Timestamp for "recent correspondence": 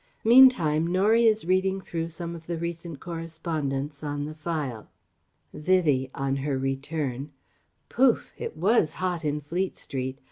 2.57-4.03